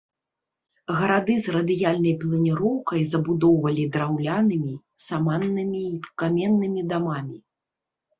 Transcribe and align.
Гарады 0.99 1.33
з 1.47 1.51
радыяльнай 1.55 2.13
планіроўкай 2.23 3.01
забудоўвалі 3.11 3.85
драўлянымі, 3.97 4.73
саманнымі 5.09 5.81
і 5.99 6.01
каменнымі 6.23 6.81
дамамі. 6.95 7.37